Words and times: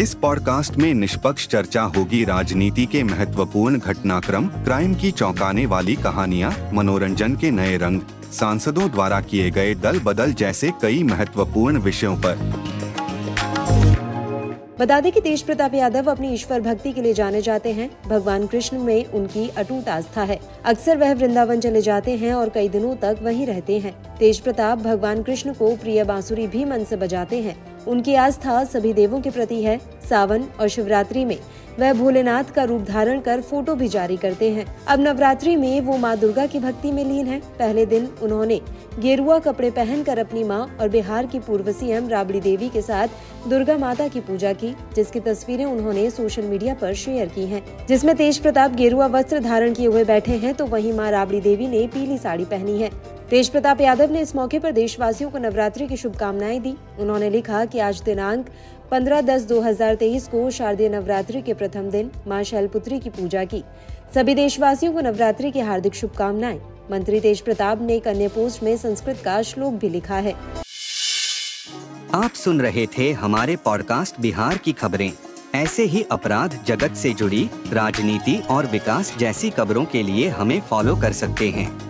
इस 0.00 0.12
पॉडकास्ट 0.14 0.76
में 0.76 0.92
निष्पक्ष 0.94 1.46
चर्चा 1.48 1.82
होगी 1.96 2.24
राजनीति 2.24 2.84
के 2.86 3.02
महत्वपूर्ण 3.02 3.78
घटनाक्रम, 3.78 4.46
क्राइम 4.64 4.94
की 4.94 5.10
चौंकाने 5.10 5.64
वाली 5.66 5.96
कहानियाँ, 5.96 6.52
मनोरंजन 6.72 7.34
के 7.36 7.50
नए 7.50 7.76
रंग, 7.76 8.00
सांसदों 8.32 8.88
द्वारा 8.90 9.20
किए 9.20 9.50
गए 9.50 9.74
दल 9.74 9.98
बदल 9.98 10.32
जैसे 10.32 10.70
कई 10.82 11.02
महत्वपूर्ण 11.02 11.78
विषयों 11.78 12.16
पर। 12.16 12.38
बता 14.80 15.00
दें 15.00 15.12
कि 15.12 15.20
तेज 15.20 15.42
प्रताप 15.42 15.74
यादव 15.74 16.10
अपनी 16.10 16.32
ईश्वर 16.34 16.60
भक्ति 16.60 16.92
के 16.92 17.02
लिए 17.02 17.14
जाने 17.14 17.42
जाते 17.42 17.72
हैं। 17.72 17.90
भगवान 18.08 18.46
कृष्ण 18.46 18.78
में 18.78 19.04
उनकी 19.06 19.48
अटूट 19.48 19.88
आस्था 19.88 20.22
है। 20.22 20.40
अक्सर 20.64 20.96
वह 20.96 21.14
वृंदावन 21.14 21.60
चले 21.60 21.82
जाते 21.82 22.16
हैं 22.16 22.32
और 22.34 22.48
कई 22.48 22.68
दिनों 22.68 22.96
तक 22.96 23.18
वहीं 23.22 23.46
रहते 23.46 23.78
हैं। 23.78 23.94
तेज 24.20 24.38
प्रताप 24.40 24.78
भगवान 24.78 25.22
कृष्ण 25.22 25.52
को 25.52 25.74
प्रिय 25.76 26.02
बांसुरी 26.04 26.46
भी 26.46 26.64
मन 26.64 26.82
से 26.84 26.96
बजाते 26.96 27.40
हैं। 27.42 27.56
उनकी 27.86 28.14
आस्था 28.14 28.62
सभी 28.64 28.92
देवों 28.92 29.20
के 29.20 29.30
प्रति 29.30 29.62
है। 29.62 29.78
सावन 30.08 30.44
और 30.60 30.68
शिवरात्रि 30.68 31.24
में 31.24 31.38
वह 31.78 31.92
भोलेनाथ 31.92 32.50
का 32.54 32.64
रूप 32.64 32.82
धारण 32.82 33.20
कर 33.20 33.40
फ़ोटो 33.40 33.74
भी 33.74 33.88
जारी 33.88 34.16
करते 34.16 34.50
हैं। 34.50 34.66
अब 34.86 35.00
नवरात्रि 35.00 35.54
में 35.56 35.80
वो 35.80 35.96
माँ 35.96 36.16
दुर्गा 36.18 36.44
की 36.46 36.58
भक्ति 36.58 36.90
में 36.92 37.04
लीन 37.04 37.26
है। 37.26 37.38
पहले 37.58 37.84
दिन 37.86 38.08
उन्होंने 38.22 38.60
गेरुआ 39.00 39.38
कपड़े 39.38 39.70
पहनकर 39.70 40.18
अपनी 40.18 40.42
माँ 40.44 40.60
और 40.80 40.88
बिहार 40.88 41.26
की 41.26 41.38
पूर्व 41.38 41.70
सीएम 41.72 42.08
राबड़ी 42.08 42.40
देवी 42.40 42.68
के 42.68 42.82
साथ 42.82 43.48
दुर्गा 43.48 43.76
माता 43.78 44.08
की 44.08 44.20
पूजा 44.20 44.52
की 44.54 44.74
जिसकी 44.94 45.20
तस्वीरें 45.20 45.64
उन्होंने 45.64 46.08
सोशल 46.10 46.42
मीडिया 46.42 46.74
पर 46.74 46.94
शेयर 46.94 47.28
की 47.28 47.46
हैं, 47.46 47.62
जिसमें 47.86 48.14
तेज 48.16 48.38
प्रताप 48.38 48.74
गेरुआ 48.74 49.06
वस्त्र 49.08 49.40
धारण 49.40 49.74
किए 49.74 49.86
हुए 49.86 50.04
बैठे 50.04 50.36
हैं 50.36 50.54
तो 50.54 50.66
वहीं 50.66 50.92
माँ 50.92 51.10
राबड़ी 51.10 51.40
देवी 51.40 51.68
ने 51.68 51.86
पीली 51.86 52.18
साड़ी 52.18 52.44
पहनी 52.44 52.78
है। 52.78 52.90
तेज 53.30 53.48
प्रताप 53.48 53.80
यादव 53.80 54.10
ने 54.10 54.20
इस 54.20 54.36
मौके 54.36 54.58
पर 54.58 54.72
देशवासियों 54.72 55.30
को 55.30 55.38
नवरात्रि 55.38 55.86
की 55.86 55.96
शुभकामनाएँ 55.96 56.60
दी। 56.60 56.74
उन्होंने 56.98 57.30
लिखा 57.30 57.64
कि 57.64 57.78
आज 57.78 58.00
दिनांक 58.02 58.46
15 58.90 59.20
दस 59.20 59.42
2023 59.42 60.26
को 60.28 60.50
शारदीय 60.50 60.88
नवरात्रि 60.88 61.42
के 61.42 61.54
प्रथम 61.54 61.90
दिन 61.90 62.10
माँ 62.26 62.42
शैलपुत्री 62.42 62.98
की 62.98 63.10
पूजा 63.10 63.44
की। 63.44 63.62
सभी 64.14 64.34
देशवासियों 64.34 64.92
को 64.92 65.00
नवरात्रि 65.00 65.50
की 65.50 65.60
हार्दिक 65.60 65.94
शुभकामनाएँ। 65.94 66.60
मंत्री 66.90 67.20
तेज 67.20 67.40
प्रताप 67.40 67.82
ने 67.82 67.96
एक 67.96 68.08
अन्य 68.08 68.28
पोस्ट 68.28 68.62
में 68.62 68.76
संस्कृत 68.76 69.22
का 69.24 69.42
श्लोक 69.42 69.74
भी 69.74 69.88
लिखा 69.88 70.16
है। 70.16 70.34
आप 72.14 72.32
सुन 72.34 72.60
रहे 72.60 72.86
थे 72.86 73.12
हमारे 73.12 73.56
पॉडकास्ट 73.56 74.20
बिहार 74.20 74.58
की 74.58 74.72
खबरें। 74.72 75.12
ऐसे 75.54 75.82
ही 75.82 76.04
अपराध 76.10 76.58
जगत 76.66 76.94
से 76.94 77.12
जुड़ी, 77.12 77.50
राजनीति 77.72 78.42
और 78.50 78.66
विकास 78.66 79.16
जैसी 79.18 79.50
खबरों 79.50 79.84
के 79.84 80.02
लिए 80.02 80.28
हमें 80.28 80.60
फॉलो 80.60 80.96
कर 80.96 81.12
सकते 81.12 81.48
हैं। 81.50 81.89